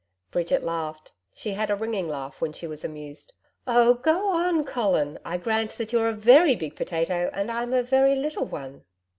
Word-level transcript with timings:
Bridget 0.31 0.63
laughed. 0.63 1.11
She 1.31 1.51
had 1.51 1.69
a 1.69 1.75
ringing 1.75 2.09
laugh 2.09 2.41
when 2.41 2.53
she 2.53 2.65
was 2.65 2.83
amused. 2.83 3.33
'Oh! 3.67 3.93
go 3.93 4.31
on, 4.31 4.63
Colin. 4.63 5.19
I 5.23 5.37
grant 5.37 5.77
that 5.77 5.93
you're 5.93 6.09
a 6.09 6.13
very 6.13 6.55
big 6.55 6.75
potato 6.75 7.29
and 7.33 7.51
I'm 7.51 7.71
a 7.71 7.83
very 7.83 8.15
little 8.15 8.45
one.' 8.47 8.83